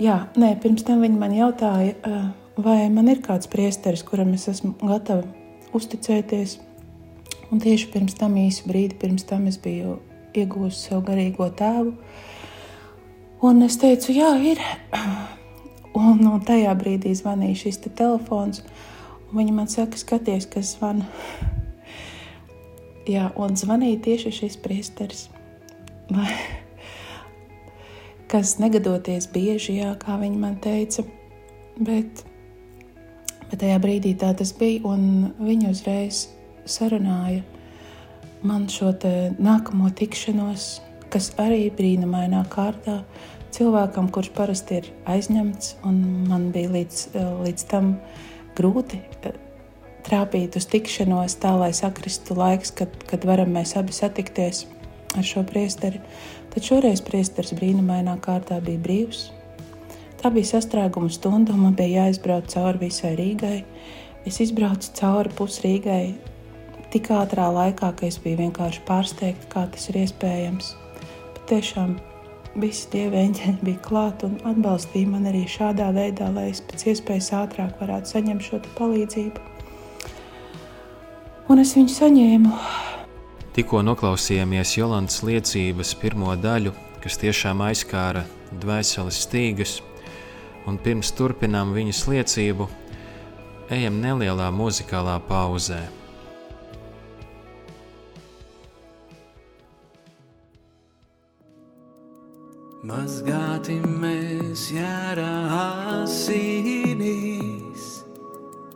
Jā, 0.00 0.22
nē, 0.40 0.56
pirms 0.64 0.88
tam 0.88 1.04
viņa 1.04 1.20
man 1.20 1.36
jautāja, 1.36 2.24
vai 2.56 2.80
man 2.88 3.12
ir 3.12 3.20
kāds 3.22 3.52
priesteris, 3.52 4.02
kuram 4.06 4.32
es 4.34 4.48
esmu 4.50 4.78
gatava 4.80 5.43
uzticēties. 5.74 6.58
Un 7.52 7.60
tieši 7.62 7.90
pirms 7.92 8.16
tam, 8.18 8.36
īsu 8.40 8.66
brīdi 8.68 8.96
pirms 8.98 9.26
tam, 9.28 9.46
es 9.50 9.58
biju 9.60 9.98
iegūst 10.34 10.88
sev 10.88 11.04
garīgo 11.06 11.46
tēvu. 11.54 11.92
Un 13.44 13.62
es 13.66 13.76
teicu, 13.80 14.14
jā, 14.16 14.32
ir. 14.52 14.62
Un, 15.94 16.24
un 16.26 16.40
tajā 16.42 16.72
brīdī 16.74 17.12
zvanīja 17.14 17.54
šis 17.60 17.76
te 17.84 17.90
telefons. 17.94 18.64
Viņa 19.30 19.52
man 19.54 19.68
saka, 19.70 19.94
skaties, 19.94 20.48
kas 20.50 20.72
zvana. 20.74 21.06
jā, 23.14 23.28
un 23.38 23.54
zvanīja 23.54 24.00
tieši 24.08 24.32
šis 24.40 24.58
priesteris. 24.64 25.28
kas 28.32 28.56
negadoties 28.58 29.28
bieži, 29.30 29.78
jā, 29.78 29.92
kā 30.02 30.18
viņa 30.18 30.40
man 30.42 30.58
teica. 30.58 31.06
Bet 31.78 32.24
Bet 33.54 33.60
tajā 33.62 33.76
brīdī 33.78 34.16
tā 34.18 34.32
tas 34.34 34.50
bija, 34.58 34.80
un 34.90 35.28
viņi 35.38 35.68
uzreiz 35.70 36.24
sarunāja 36.66 37.44
man 38.42 38.64
šo 38.66 38.88
nākamo 39.38 39.92
tikšanos, 39.94 40.64
kas 41.06 41.28
arī 41.38 41.68
brīnumainā 41.70 42.40
kārtā 42.50 42.96
cilvēkam, 43.54 44.08
kurš 44.10 44.32
parasti 44.34 44.80
ir 44.80 44.88
aizņemts, 45.06 45.76
un 45.86 46.00
man 46.26 46.48
bija 46.50 46.72
līdz, 46.74 47.04
līdz 47.44 47.66
tam 47.70 47.92
grūti 48.58 48.98
eh, 49.22 49.38
trāpīt 50.02 50.58
uz 50.58 50.66
tikšanos, 50.74 51.38
tā 51.38 51.54
lai 51.54 51.70
sakristu 51.78 52.34
laiks, 52.34 52.74
kad, 52.74 52.90
kad 53.06 53.22
varam 53.22 53.54
mēs 53.54 53.76
abi 53.78 53.94
satikties 53.94 54.64
ar 55.14 55.22
šo 55.22 55.46
priesteri. 55.46 56.02
Tad 56.50 56.66
šoreiz 56.72 57.06
priesteris 57.06 57.54
brīnumainā 57.54 58.18
kārtā 58.18 58.58
bija 58.66 58.82
brīvs, 58.82 59.28
Tā 60.24 60.30
bija 60.32 60.54
sastrēguma 60.54 61.10
stunda, 61.12 61.52
un 61.52 61.66
man 61.66 61.74
bija 61.76 62.06
jāizbrauc 62.06 62.46
cauri 62.48 62.86
visai 62.86 63.10
Rīgai. 63.18 63.58
Es 64.24 64.38
izbraucu 64.40 64.94
cauri 64.96 65.28
pusrīgai 65.36 66.14
tik 66.94 67.10
ātrā 67.12 67.50
laikā, 67.52 67.90
ka 67.92 68.06
es 68.08 68.16
biju 68.24 68.38
vienkārši 68.38 68.80
pārsteigta, 68.88 69.50
kā 69.52 69.66
tas 69.74 69.84
ir 69.92 70.00
iespējams. 70.00 70.70
Bet 71.34 71.42
tiešām 71.52 71.92
visi 72.56 72.88
dievi 72.94 73.20
eņģeļi 73.20 73.68
bija 73.68 73.82
klāt 73.84 74.24
un 74.24 74.40
atbalstīja 74.48 75.12
man 75.12 75.28
arī 75.28 75.44
šādā 75.44 75.92
veidā, 75.92 76.32
lai 76.32 76.48
es 76.54 76.64
pēc 76.64 76.88
iespējas 76.94 77.32
ātrāk 77.44 77.76
varētu 77.84 78.16
saņemt 78.16 78.48
šo 78.48 78.64
palīdzību. 78.80 79.46
Un 81.52 81.60
es 81.60 81.76
viņu 81.76 81.98
saņēmu. 82.00 82.58
Tikko 83.60 83.84
noklausījāmies 83.92 84.78
Jolantas 84.80 85.20
liecības 85.20 85.98
pirmo 86.00 86.32
daļu, 86.32 86.72
kas 87.04 87.20
tiešām 87.20 87.60
aizskāra 87.68 88.24
dvēseles 88.62 89.26
stīgus 89.28 89.82
un 90.68 90.78
pirms 90.80 91.12
turpinām 91.16 91.74
viņas 91.76 92.00
liecību, 92.10 92.68
ejam 93.74 94.00
nelielā 94.00 94.48
muzikālā 94.54 95.18
pauzē. 95.28 95.82
Mazgāti 102.84 103.78
mēs 103.80 104.68
jārā 104.74 105.36
asinīs, 106.04 107.84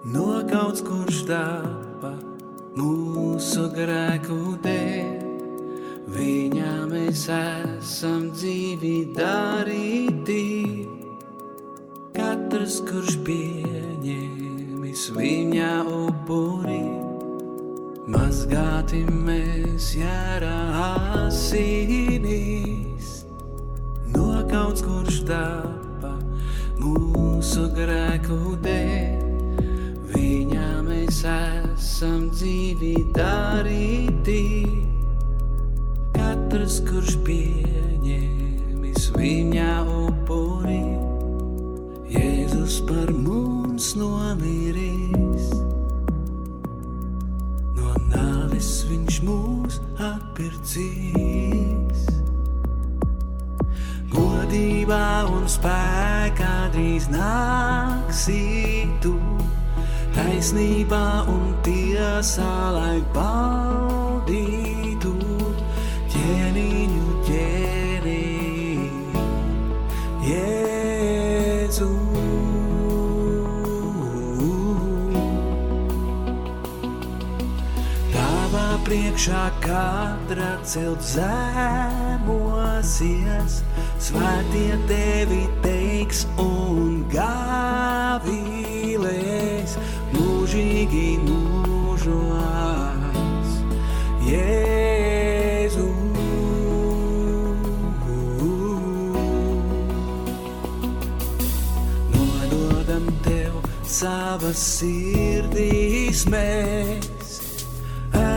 nokauts 0.09 0.81
kurš 0.81 1.19
tāpa 1.29 2.15
mūsu 2.79 3.69
grēku 3.75 4.57
dēļ. 4.65 5.29
Viņā 6.09 6.75
mēs 6.89 7.29
esam 7.29 8.31
dzīvi 8.33 9.13
darīti 9.13 10.58
katrs, 12.49 12.79
kurš 12.89 13.19
pieņēmis 13.27 15.03
viņa 15.13 15.73
upuri. 15.85 16.81
Mazgāti 18.09 19.03
mēs 19.05 19.91
jārā 19.99 20.57
asinīs, 21.27 23.11
nokauts, 24.15 24.81
kurš 24.87 25.19
tapa 25.29 26.15
mūsu 26.81 27.69
grēku 27.77 28.57
dēļ. 28.65 29.21
Viņā 30.15 30.71
mēs 30.89 31.21
esam 31.29 32.31
dzīvi 32.33 32.95
darīti, 33.13 33.58
No 47.89 47.95
nāves 48.13 48.83
viņš 48.85 49.19
mūs 49.25 49.79
atpircīs. 50.05 52.03
Godībā 54.13 55.07
un 55.33 55.47
spēkā 55.49 56.53
drīz 56.75 57.09
nāksī 57.13 58.43
tu, 59.05 59.15
taisnībā 60.17 61.07
un 61.33 61.57
tiesā, 61.65 62.53
lai 62.77 62.99
baudītu 63.17 64.08
priekšā 78.89 79.53
katra 79.61 80.57
celt 80.65 81.03
zemosies, 81.05 82.25
svētie 84.01 84.79
tevi 84.89 85.45
teiks 85.61 86.25
un 86.41 87.05
gāvīlēs 87.13 88.33
mūžīgi 90.15 91.21
mūžos. 91.27 92.49
Jēzu. 94.25 95.89
Nododam 102.17 103.05
tev 103.29 103.53
savas 103.85 104.57
sirdīs 104.81 106.25
mēs, 106.33 107.18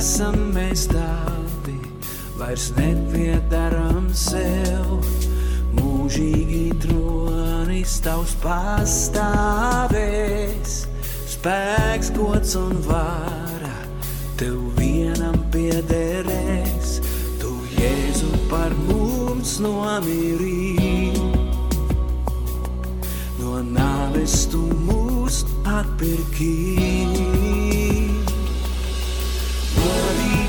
esam 0.02 0.34
mēs 0.56 0.88
tādi, 0.90 1.76
vairs 2.40 2.72
nepiedaram 2.74 4.08
sev. 4.18 5.06
Mūžīgi 5.78 6.74
tronis 6.82 8.00
tavs 8.02 8.34
pastāvēs, 8.42 9.92
spēks, 11.36 12.10
gods 12.18 12.56
un 12.58 12.74
vara 12.88 13.76
tev 14.42 14.58
vienam 14.80 15.38
piederēs. 15.54 16.98
Tu 17.44 17.52
Jēzu 17.78 18.32
par 18.50 18.74
mums 18.88 19.60
nomirīji, 19.62 21.14
no 23.38 23.62
nāves 23.70 24.50
tu 24.50 24.66
mūs 24.90 25.46
atpirkīji. 25.78 27.71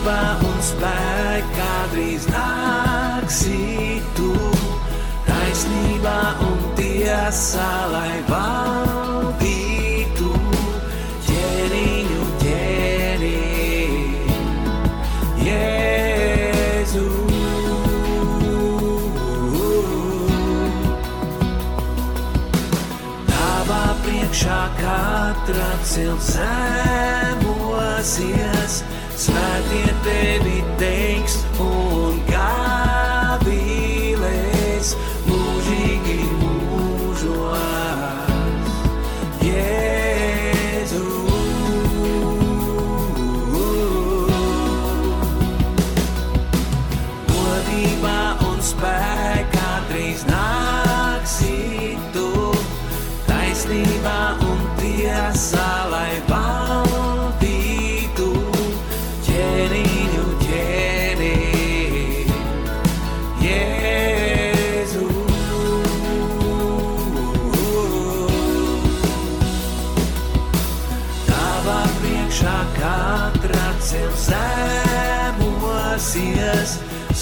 Godībā 0.03 0.35
un 0.43 0.57
spēkā 0.67 1.75
drīz 1.93 2.25
nāksi 2.27 4.01
tu, 4.17 4.33
taisnībā 5.29 6.15
un 6.43 6.57
tiesā, 6.75 7.69
lai 7.93 8.17
valdītu 8.27 10.33
ķēniņu 11.29 12.27
ķēnī. 12.43 13.31
Jēzu. 15.47 17.07
Tavā 23.31 23.85
priekšā 24.03 24.63
katra 24.83 25.73
cilts 25.87 26.35
zemosies, 28.03 28.83
svētie 29.15 29.95
tevi 30.03 30.59
teiks 30.81 31.39
un 31.63 32.19
gāvīlēs 32.27 32.82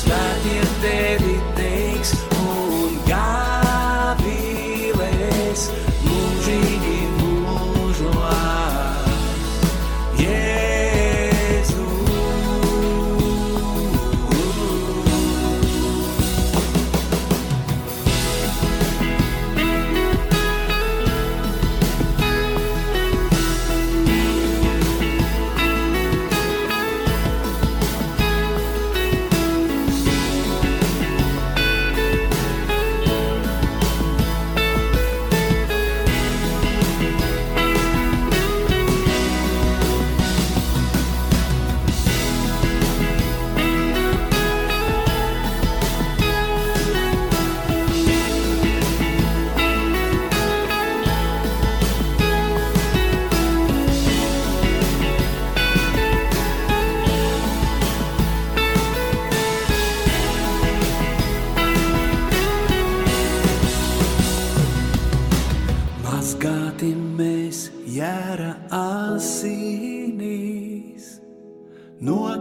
zemosies, 0.01 0.05
svētie 0.05 0.63
tevi 0.81 1.80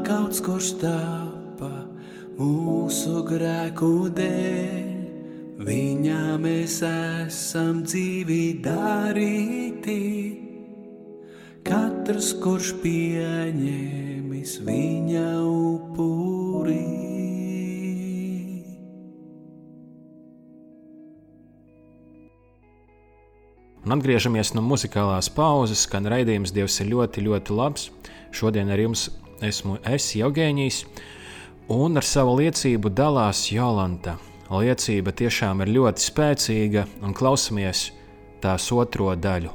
nokauts, 0.09 0.41
kurš 0.41 0.69
tāpa 0.81 1.69
mūsu 2.39 3.21
grēku 3.27 4.09
dēļ. 4.17 4.87
Viņā 5.59 6.37
mēs 6.39 6.79
esam 6.87 7.83
dzīvi 7.83 8.61
darīti, 8.63 9.99
katrs, 11.67 12.31
kurš 12.41 12.73
pieņēmis 12.81 14.55
viņa 14.65 15.27
upurī. 15.45 16.79
Un 23.85 23.95
atgriežamies 23.95 24.55
no 24.55 24.61
muzikālās 24.65 25.29
pauzes, 25.33 25.85
kad 25.89 26.07
raidījums 26.07 26.53
Dievs 26.55 26.81
ir 26.81 26.93
ļoti, 26.95 27.25
ļoti 27.29 27.55
labs. 27.57 27.89
Šodien 28.31 28.69
ar 28.69 28.79
jums 28.79 29.09
esmu 29.45 29.77
es, 29.87 30.09
Jevģīnijas, 30.17 30.83
un 31.71 31.99
ar 31.99 32.05
savu 32.05 32.37
liecību 32.39 32.91
dalās 32.91 33.45
Jolanta. 33.53 34.17
Liecība 34.49 35.13
tiešām 35.13 35.61
ir 35.61 35.73
ļoti 35.75 36.05
spēcīga, 36.07 36.85
un 37.05 37.13
klausamies 37.13 37.89
tās 38.41 38.71
otro 38.73 39.11
daļu. 39.15 39.51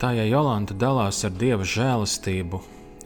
Tā 0.00 0.14
ja 0.16 0.24
Jolanta 0.26 0.74
dalās 0.74 1.20
ar 1.28 1.34
Dieva 1.36 1.66
žēlastību, 1.68 2.62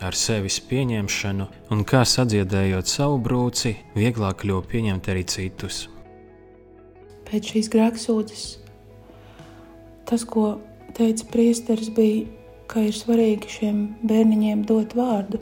ar 0.07 0.16
sevis 0.16 0.61
pieņemšanu, 0.68 1.48
un 1.74 1.83
kā 1.88 2.05
sadziedējot 2.07 2.88
savu 2.88 3.18
brūci, 3.24 3.74
vieglāk 3.96 4.44
kļuva 4.44 4.64
pieņemt 4.70 5.11
arī 5.12 5.24
citus. 5.29 5.87
Pēc 7.26 7.52
šīs 7.52 7.72
grēksūdzes 7.72 8.46
tas, 10.07 10.22
ko 10.22 10.61
teica 10.94 11.26
priesteris, 11.33 11.90
bija, 11.90 12.24
ka 12.70 12.85
ir 12.87 12.94
svarīgi 12.94 13.50
šiem 13.50 13.81
bērniņiem 14.07 14.62
dot 14.68 14.94
vārdu. 14.96 15.40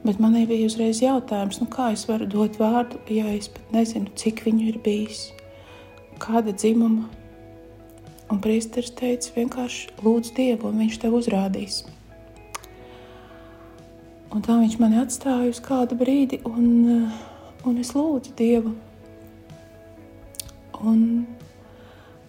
Bet 0.00 0.20
man 0.20 0.32
bija 0.32 0.64
uzreiz 0.64 1.02
jautājums, 1.04 1.58
nu 1.60 1.66
kā 1.68 1.90
es 1.92 2.06
varu 2.08 2.24
dot 2.30 2.56
vārdu, 2.56 2.96
ja 3.12 3.26
es 3.34 3.50
pat 3.52 3.72
nezinu, 3.74 4.08
cik 4.16 4.46
viņu 4.46 4.68
ir 4.70 4.78
bijis, 4.84 5.26
kāda 6.22 6.54
dzimuma. 6.56 7.08
Un 8.30 8.38
priesteris 8.40 8.94
teica, 8.96 9.32
vienkārši 9.34 9.90
lūdz 10.00 10.30
Dievu, 10.36 10.70
un 10.70 10.80
viņš 10.80 11.00
tev 11.02 11.16
uzrādīs. 11.18 11.82
Un 14.30 14.44
tā 14.46 14.56
viņš 14.60 14.76
mani 14.78 15.00
atstāja 15.02 15.50
uz 15.50 15.58
kādu 15.60 15.98
brīdi, 15.98 16.38
un, 16.46 17.10
un 17.66 17.80
es 17.82 17.90
lūdzu 17.96 18.32
Dievu. 18.38 18.72
Un 20.80 21.00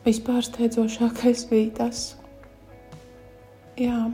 vispārsteidzošākais 0.03 1.45
bija 1.51 1.69
tas, 1.77 2.01
jā, 3.79 4.09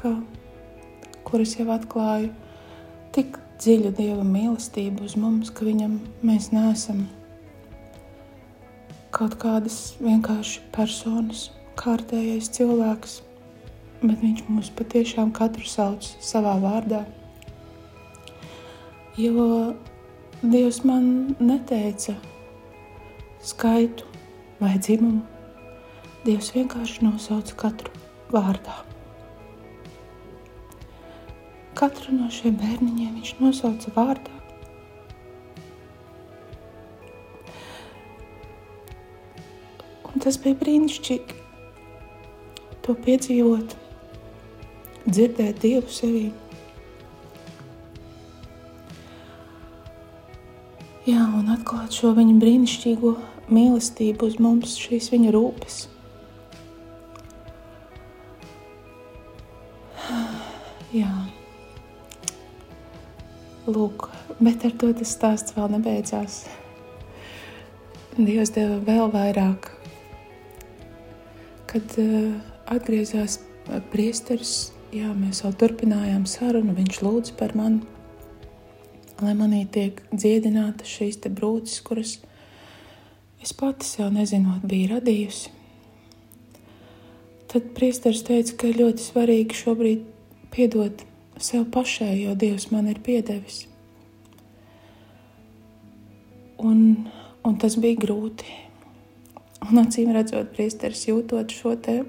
ka, 0.00 0.16
kur 1.26 1.42
es 1.42 1.56
jau 1.58 1.66
atklāju 1.74 2.30
tik 3.16 3.38
dziļu 3.58 3.92
Dieva 3.96 4.24
mīlestību 4.26 5.06
uz 5.06 5.16
mums, 5.18 5.50
ka 5.50 5.66
viņam 5.66 5.98
mēs 6.26 6.50
neesam 6.52 7.06
kaut 9.16 9.38
kādas 9.40 9.96
vienkārši 10.02 10.60
personas, 10.76 11.48
kārtējais 11.80 12.50
cilvēks, 12.52 13.20
bet 14.02 14.20
viņš 14.20 14.42
mūs 14.50 14.72
patiešām 14.76 15.32
katru 15.36 15.64
sauc 15.68 16.08
savā 16.20 16.56
vārdā. 16.60 17.04
Jo 19.16 19.72
Dievs 20.42 20.82
man 20.84 21.36
neteica 21.40 22.12
skaitu 23.40 24.04
vai 24.60 24.74
dzimumu. 24.76 25.22
Dievs 26.26 26.52
vienkārši 26.52 27.06
nosauca 27.06 27.56
katru 27.64 28.04
vārdā. 28.34 28.76
Katru 31.76 32.16
no 32.16 32.30
šiem 32.32 32.56
bērniņiem 32.56 33.20
viņš 33.20 33.36
nosauca 33.42 33.92
vārdā. 33.98 34.36
tas 40.26 40.40
bija 40.42 40.56
brīnišķīgi. 40.58 41.36
To 42.82 42.94
piedzīvot, 43.04 43.76
dzirdēt 45.06 45.60
Dievu 45.62 45.92
sevī. 45.94 46.24
Jā, 51.06 51.22
un 51.38 51.52
atklāt 51.54 51.94
šo 51.94 52.10
viņa 52.18 52.40
brīnišķīgo 52.42 53.12
mīlestību 53.54 54.26
uz 54.26 54.40
mums, 54.42 54.74
šīs 54.82 55.12
viņa 55.14 55.34
rūpes. 55.36 55.84
Lūk, 63.66 64.10
bet 64.40 64.64
ar 64.66 64.76
to 64.80 64.92
tas 64.96 65.14
stāsts 65.16 65.56
vēl 65.56 65.72
nebeidzās. 65.76 66.44
Dievs 68.16 68.54
deva 68.54 68.78
vēl 68.86 69.10
vairāk 69.12 69.76
kad 71.76 71.98
uh, 72.00 72.36
atgriezās 72.72 73.40
priesteris, 73.92 74.70
jā, 74.94 75.10
mēs 75.18 75.42
vēl 75.44 75.56
turpinājām 75.60 76.24
sarunu. 76.30 76.74
Viņš 76.76 77.00
lūdza 77.04 77.34
par 77.38 77.52
mani, 77.58 77.82
lai 79.20 79.34
manī 79.36 79.64
tiek 79.72 80.00
dziedināta 80.14 80.86
šīs 80.88 81.20
brūces, 81.26 81.82
kuras 81.84 82.16
es 83.42 83.52
pati 83.52 83.86
sev 83.88 84.12
nezinot, 84.14 84.64
biju 84.64 84.94
radījusi. 84.94 85.52
Tad 87.52 87.68
priesteris 87.76 88.24
teica, 88.26 88.56
ka 88.62 88.72
ļoti 88.74 89.04
svarīgi 89.04 89.60
šobrīd 89.60 90.08
piedot 90.54 91.04
sev 91.38 91.66
pašai, 91.72 92.14
jo 92.22 92.34
Dievs 92.34 92.70
man 92.70 92.88
ir 92.88 93.00
piedevis. 93.04 93.66
Un, 96.58 97.08
un 97.44 97.58
tas 97.60 97.76
bija 97.80 98.00
grūti. 98.06 98.46
Un 99.66 99.80
acīm 99.82 100.12
redzot, 100.14 100.52
priesteris 100.56 101.06
jūtot 101.08 101.52
šo 101.52 101.74
te 101.82 102.02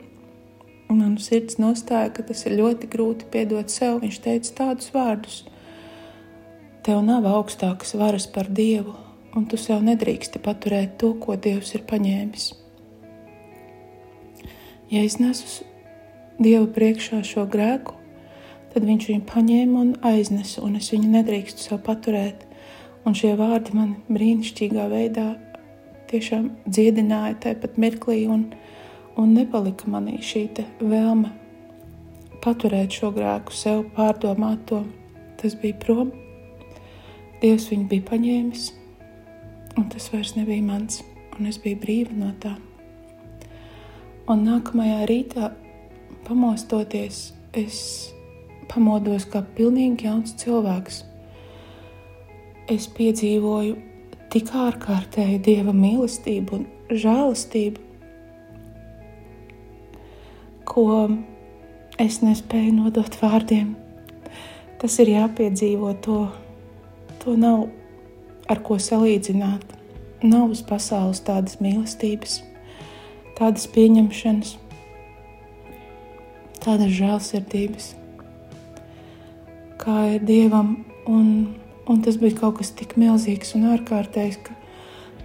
manu 0.88 1.20
sirds 1.20 1.58
nostāju, 1.60 2.14
ka 2.16 2.24
tas 2.30 2.46
ir 2.48 2.58
ļoti 2.60 2.90
grūti 2.92 3.28
piedot 3.32 3.72
sev. 3.72 4.00
Viņš 4.04 4.20
teica 4.24 4.54
tādus 4.62 4.94
vārdus: 4.96 5.42
Tev 6.86 7.04
nav 7.04 7.28
augstākas 7.28 7.96
varas 8.00 8.28
par 8.32 8.48
Dievu, 8.48 8.96
un 9.36 9.48
tu 9.50 9.60
sev 9.60 9.84
nedrīksti 9.84 10.42
paturēt 10.44 10.98
to, 11.02 11.14
ko 11.20 11.36
Dievs 11.36 11.74
ir 11.76 11.84
paņēmis. 11.90 12.50
Ja 14.94 15.04
es 15.04 15.20
nesu 15.20 15.66
Dieva 16.40 16.68
priekšā 16.72 17.24
šo 17.28 17.44
grēku, 17.52 17.97
tad 18.78 18.86
viņš 18.86 19.08
viņu 19.10 19.26
paņēma 19.26 19.80
un 19.82 19.96
aiznesa, 20.06 20.62
un 20.62 20.78
es 20.78 20.92
viņu 20.94 21.10
nedrīkstu 21.16 21.66
sev 21.66 21.82
paturēt. 21.88 22.44
Un 23.10 23.16
šie 23.18 23.32
vārdi 23.40 23.74
man 23.74 23.96
brīnišķīgā 24.06 24.86
veidā 24.92 25.32
tiešām 26.12 26.52
dziedināja 26.68 27.40
tajā 27.42 27.72
mirklī, 27.82 28.20
un, 28.30 28.52
un 29.18 29.34
nepalika 29.34 29.90
manī 29.90 30.20
šī 30.22 30.46
vēlme 30.78 31.34
paturēt 32.46 32.94
šo 32.94 33.10
grēku 33.16 33.56
sev, 33.58 33.88
pārdomāt 33.98 34.68
to. 34.70 34.84
Tas 35.42 35.58
bija 35.58 35.78
prom, 35.82 36.14
Dievs 37.42 37.68
viņu 37.70 37.86
bija 37.90 38.06
paņēmis, 38.08 38.62
un 39.78 39.90
tas 39.94 40.08
vairs 40.10 40.32
nebija 40.34 40.64
mans, 40.66 41.04
un 41.38 41.50
es 41.50 41.60
biju 41.62 41.78
brīva 41.84 42.16
no 42.18 42.32
tā. 42.42 42.56
Un 44.30 44.46
nākamajā 44.46 45.04
rītā, 45.10 45.52
pamostoties, 46.26 47.20
es 47.54 47.82
pamodos 48.72 49.28
kā 49.32 49.44
pilnīgi 49.58 50.08
jauns 50.08 50.36
cilvēks. 50.42 51.04
Es 52.72 52.88
piedzīvoju 52.92 53.78
tik 54.34 54.52
ārkārtēju 54.52 55.40
dieva 55.44 55.74
mīlestību 55.76 56.58
un 56.58 56.66
žēlastību, 56.92 57.84
ko 60.68 60.86
es 62.04 62.20
nespēju 62.22 62.76
nodot 62.76 63.16
vārdiem. 63.22 63.74
Tas 64.78 65.00
ir 65.02 65.14
jāpiedzīvo, 65.16 65.94
to, 66.06 66.20
to 67.24 67.34
nav 67.40 67.66
ar 68.52 68.62
ko 68.64 68.78
salīdzināt. 68.82 69.74
Nav 70.28 70.52
uz 70.54 70.64
pasaules 70.66 71.22
tādas 71.22 71.60
mīlestības, 71.62 72.40
tādas 73.38 73.68
pieņemšanas, 73.70 74.56
tādas 76.64 76.94
žēlsirdības, 76.98 77.92
kā 79.82 80.02
ir 80.16 80.28
dievam 80.28 80.76
un 81.08 81.32
Un 81.88 82.02
tas 82.04 82.18
bija 82.20 82.36
kaut 82.36 82.58
kas 82.60 82.74
tik 82.76 82.98
milzīgs 83.00 83.54
un 83.56 83.70
ārkārtējs, 83.72 84.42
ka 84.44 84.56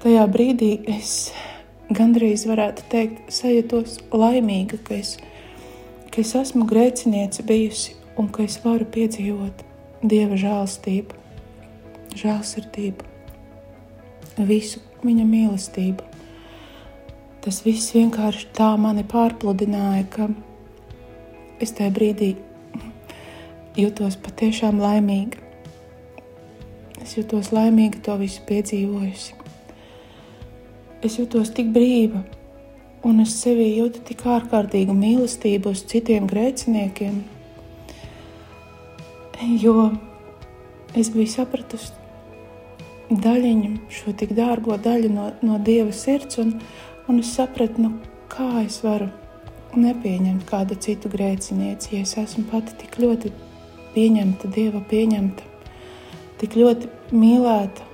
tajā 0.05 0.23
brīdī 0.31 0.77
es 0.93 1.33
gandrīz 1.91 2.45
varētu 2.47 2.85
teikt, 2.93 3.33
sajūtos 3.35 3.97
laimīga, 4.15 4.79
ka 4.87 4.95
es, 4.95 5.17
ka 6.15 6.21
es 6.23 6.31
esmu 6.39 6.69
grēciniece 6.71 7.43
bijusi 7.49 7.97
un 8.15 8.31
ka 8.31 8.47
es 8.47 8.61
varu 8.63 8.87
piedzīvot 8.95 9.65
dieva 10.07 10.39
žēlstību, 10.39 11.19
žēlsirdību, 12.23 13.11
visu 14.47 14.85
viņa 15.03 15.27
mīlestību. 15.35 16.07
Tas 17.43 17.59
viss 17.67 17.91
vienkārši 17.97 18.53
tā 18.55 18.71
mani 18.79 19.03
pārpludināja, 19.03 20.07
ka 20.15 20.31
es 21.59 21.75
tajā 21.75 21.91
brīdī 21.99 22.37
jutos 23.77 24.19
patiešām 24.21 24.81
laimīga. 24.83 25.41
Es 27.03 27.17
jutos 27.17 27.51
laimīga 27.55 28.03
to 28.05 28.17
visu 28.21 28.43
piedzīvojusi. 28.49 29.39
Es 31.03 31.19
jutos 31.19 31.51
tik 31.51 31.73
brīva, 31.75 32.23
un 33.03 33.23
es 33.25 33.35
sevī 33.41 33.73
jūtu 33.73 34.05
tik 34.07 34.23
ārkārtīgu 34.29 34.95
mīlestību 34.95 35.73
uz 35.75 35.83
citiem 35.91 36.29
grēciniekiem, 36.31 37.17
jo 39.59 39.91
es 40.95 41.11
biju 41.11 41.33
sapratusi 41.33 41.91
daļiņu, 43.11 43.73
šo 43.91 44.15
tik 44.17 44.37
dārgo 44.39 44.77
daļu 44.79 45.11
no, 45.13 45.27
no 45.43 45.59
Dieva 45.59 45.93
sirds, 45.97 46.39
un, 46.39 46.55
un 47.11 47.19
es 47.19 47.33
sapratu, 47.35 47.83
nu, 47.83 47.97
kā 48.31 48.63
es 48.63 48.79
varu 48.85 49.11
nepieņemt 49.75 50.47
kādu 50.49 50.79
citu 50.81 51.11
grēcinieci, 51.13 51.97
ja 51.97 52.07
es 52.07 52.15
esmu 52.21 52.47
pati 52.53 52.79
tik 52.85 53.01
ļoti 53.03 53.33
pieņemta, 53.95 54.51
Dieva 54.53 54.83
pieņemta 54.91 55.49
tik 56.43 56.57
ļoti 56.59 56.89
mīlēta 57.15 57.87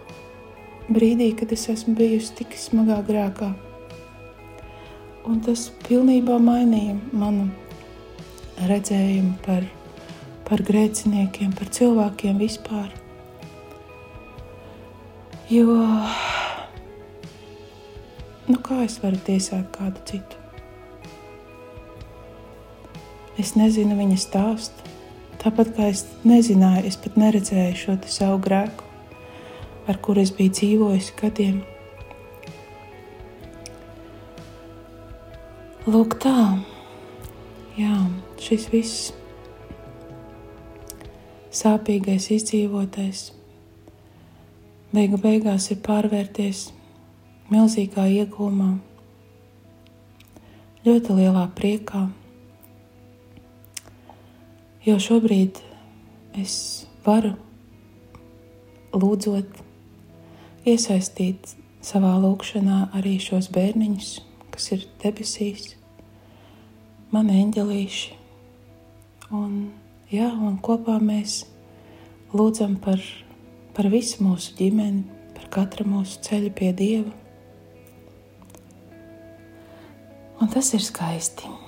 brīdī, 0.89 1.33
kad 1.37 1.53
es 1.53 1.67
esmu 1.69 1.95
bijusi 1.99 2.39
tik 2.41 2.57
smagā 2.57 3.03
grēkā. 3.09 3.51
Un 5.29 5.43
tas 5.45 5.67
pilnībā 5.85 6.39
mainīja 6.41 6.97
manu 7.13 7.51
redzējumu 8.71 9.35
par, 9.45 9.67
par 10.49 10.65
grēciniekiem, 10.65 11.53
par 11.59 11.69
cilvēkiem 11.77 12.41
vispār. 12.41 12.89
Jo 15.53 15.77
nu 18.49 18.57
kā 18.65 18.83
es 18.87 18.99
varu 19.05 19.21
tiesāt 19.29 19.69
kādu 19.77 20.03
citu? 20.09 20.45
Es 23.39 23.55
nezinu 23.55 23.95
viņa 24.01 24.19
stāstu. 24.19 24.88
Tāpat 25.39 25.69
kā 25.77 25.89
es 25.93 26.03
nezināju, 26.27 26.89
es 26.91 26.97
pat 26.99 27.19
neredzēju 27.21 27.77
šo 27.79 27.97
savu 28.11 28.41
grēku, 28.43 28.87
ar 29.87 30.01
kuru 30.03 30.25
es 30.25 30.33
biju 30.35 30.55
dzīvojis 30.59 31.13
gadiem. 31.21 31.61
Lūk, 35.89 36.19
tā. 36.21 36.35
Jā, 37.79 37.95
šis 38.43 38.67
viss 38.73 39.13
sāpīgais, 41.55 42.27
izdzīvotais, 42.35 43.23
beigu 44.91 45.23
beigās 45.23 45.71
ir 45.71 45.79
pārvērties 45.87 46.67
milzīgā 47.49 48.09
iegūmā, 48.19 48.73
ļoti 50.85 51.21
lielā 51.23 51.47
priekā. 51.55 52.09
Jo 54.89 54.95
šobrīd 54.97 55.59
es 56.41 56.53
varu 57.05 57.35
lūdzot, 58.97 59.59
iesaistīt 60.65 61.51
savā 61.85 62.15
lūkšanā 62.23 62.79
arī 62.97 63.19
šos 63.21 63.51
bērniņus, 63.53 64.15
kas 64.55 64.71
ir 64.79 64.87
debesīs, 65.03 65.75
mani 67.13 67.37
eņģelīši. 67.43 68.17
Un, 69.37 69.61
jā, 70.09 70.33
un 70.33 70.57
kopā 70.65 70.97
mēs 71.05 71.43
lūdzam 72.33 72.81
par, 72.81 73.05
par 73.77 73.93
visu 73.93 74.25
mūsu 74.25 74.57
ģimeni, 74.57 75.05
par 75.37 75.53
katra 75.61 75.85
mūsu 75.85 76.25
ceļu 76.31 76.57
pie 76.57 76.73
Dieva. 76.81 77.13
Un 80.41 80.49
tas 80.49 80.73
ir 80.73 80.81
skaisti. 80.81 81.68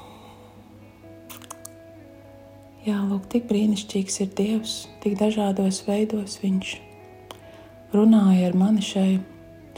Jā, 2.91 2.99
lūk, 3.07 3.31
tik 3.31 3.47
brīnišķīgs 3.47 4.21
ir 4.25 4.31
Dievs, 4.35 4.77
tik 5.05 5.15
dažādos 5.21 5.85
veidos 5.87 6.41
Viņš 6.43 6.77
runāja 7.95 8.51
ar 8.51 8.59
mani 8.59 8.83
šai, 8.83 9.11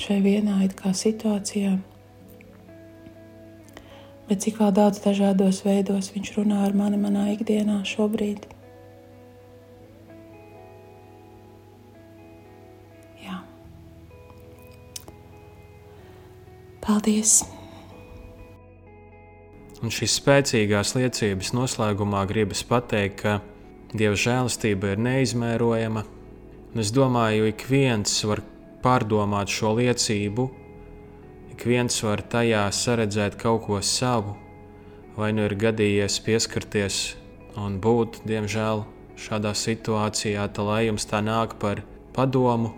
šai 0.01 0.21
vienā 0.25 0.63
situācijā 0.97 1.77
bet 4.33 4.41
cik 4.41 4.63
vēl 4.63 4.71
daudz 4.73 5.03
dažādos 5.05 5.59
veidos 5.67 6.07
viņš 6.15 6.31
runā 6.39 6.63
ar 6.65 6.73
mani 6.73 6.97
manā 6.97 7.27
ikdienā 7.35 7.83
šobrīd. 7.85 8.47
Jā. 13.27 13.43
Paldies! 16.81 17.43
Un 19.83 19.91
šīs 19.91 20.17
spēcīgās 20.21 20.95
liecības 20.95 21.53
noslēgumā 21.59 22.23
gribas 22.31 22.63
pateikt, 22.63 23.23
ka 23.23 23.41
Dieva 23.93 24.17
žēlastība 24.17 24.95
ir 24.95 25.03
neizmērojama. 25.05 26.07
Un 26.73 26.81
es 26.81 26.95
domāju, 26.95 27.51
ik 27.51 27.67
viens 27.69 28.15
var 28.25 28.41
pārdomāt 28.81 29.53
šo 29.53 29.75
liecību 29.77 30.49
Ik 31.53 31.69
viens 31.69 31.95
var 32.03 32.19
tajā 32.27 32.63
saredzēt 32.75 33.37
kaut 33.39 33.67
ko 33.69 33.77
savu, 33.87 34.33
vai 35.15 35.29
nu 35.37 35.45
ir 35.47 35.53
gadījies 35.61 36.17
pieskarties 36.27 36.97
un 37.61 37.77
būt, 37.79 38.23
diemžēl, 38.27 38.83
šādā 39.21 39.53
situācijā, 39.55 40.49
tā 40.51 40.65
lai 40.67 40.81
jums 40.89 41.07
tā 41.07 41.21
nāk 41.23 41.55
par 41.63 41.85
padomu, 42.17 42.73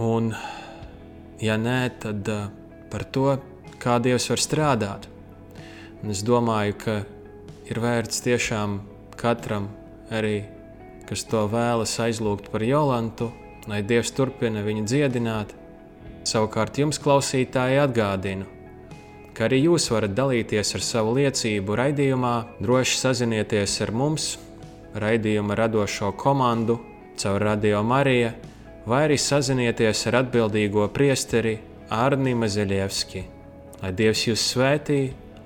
un, 0.00 0.30
ja 1.44 1.58
nē, 1.60 1.76
tad 2.00 2.32
uh, 2.32 2.48
par 2.88 3.04
to, 3.12 3.36
kā 3.82 3.98
Dievs 4.00 4.30
var 4.32 4.40
strādāt. 4.40 5.11
Un 6.02 6.10
es 6.10 6.24
domāju, 6.26 6.76
ka 6.82 6.98
ir 7.70 7.78
vērts 7.82 8.24
tiešām 8.26 8.80
katram 9.16 9.70
arī, 10.10 10.42
kas 11.08 11.24
to 11.30 11.46
vēlas 11.50 11.94
aizlūgt 12.02 12.50
par 12.50 12.64
Jolantu, 12.66 13.30
lai 13.70 13.82
Dievs 13.86 14.10
turpina 14.16 14.64
viņu 14.66 14.86
dziedināt, 14.90 15.54
Savukārt 16.22 16.78
jums, 16.78 17.00
klausītāji, 17.02 17.80
atgādinu, 17.82 18.46
ka 19.34 19.48
arī 19.48 19.64
jūs 19.64 19.88
varat 19.90 20.12
dalīties 20.14 20.70
ar 20.76 20.84
savu 20.86 21.16
liecību 21.16 21.74
raidījumā, 21.80 22.34
droši 22.62 22.98
sazinieties 23.00 23.74
ar 23.82 23.90
mums, 23.90 24.26
raidījuma 24.94 25.56
radošo 25.58 26.12
komandu, 26.20 26.78
caur 27.18 27.42
Radio 27.42 27.82
Mariju, 27.82 28.30
vai 28.86 29.02
arī 29.08 29.18
sazinieties 29.18 30.06
ar 30.10 30.20
atbildīgo 30.22 30.86
priesteri 30.94 31.56
Arni 31.90 32.36
Mazeļevski. 32.38 33.24
Lai 33.82 33.90
Dievs 33.98 34.22
jūs 34.28 34.46
svētī, 34.54 35.00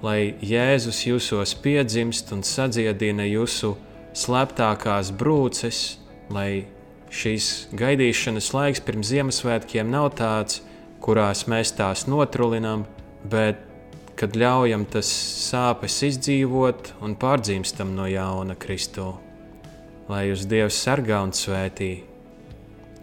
lai 0.07 0.37
Jēzus 0.45 1.03
jūsos 1.09 1.57
piedzimst 1.63 2.31
un 2.35 2.45
sadziedina 2.47 3.27
jūsu 3.27 3.75
slēptākās 4.17 5.11
brūces, 5.19 5.99
lai 6.31 6.67
šīs 7.11 7.69
gaidīšanas 7.77 8.53
laiks 8.55 8.83
pirms 8.87 9.11
Ziemassvētkiem 9.11 9.91
nav 9.91 10.13
tāds, 10.19 10.63
kurās 11.03 11.47
mēs 11.51 11.75
tās 11.79 12.07
notrulinām, 12.11 12.85
bet 13.27 13.63
kad 14.17 14.37
ļaujam 14.39 14.87
tas 14.89 15.09
sāpes 15.47 15.99
izdzīvot 16.07 16.95
un 17.05 17.17
pārdzīstam 17.21 17.93
no 17.97 18.07
jauna 18.09 18.57
Kristu, 18.59 19.11
lai 20.09 20.27
jūs 20.31 20.47
Dievs 20.49 20.79
sargā 20.87 21.21
un 21.27 21.35
svētī, 21.37 21.93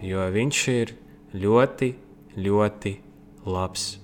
jo 0.01 0.29
Viņš 0.33 0.63
ir 0.73 0.95
ļoti, 1.37 1.93
ļoti 2.37 2.97
labs. 3.45 4.02